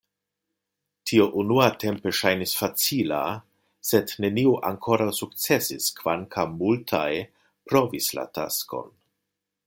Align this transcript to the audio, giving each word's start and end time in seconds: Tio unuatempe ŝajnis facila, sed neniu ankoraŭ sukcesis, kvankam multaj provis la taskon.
Tio 1.09 1.25
unuatempe 1.41 2.13
ŝajnis 2.19 2.53
facila, 2.61 3.19
sed 3.89 4.13
neniu 4.25 4.53
ankoraŭ 4.69 5.07
sukcesis, 5.17 5.91
kvankam 5.99 6.57
multaj 6.63 7.07
provis 7.73 8.09
la 8.21 8.25
taskon. 8.39 8.91